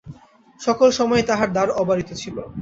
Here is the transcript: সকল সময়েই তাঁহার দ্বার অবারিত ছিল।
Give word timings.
সকল 0.59 0.89
সময়েই 0.91 1.27
তাঁহার 1.29 1.49
দ্বার 1.55 1.69
অবারিত 1.81 2.09
ছিল। 2.13 2.37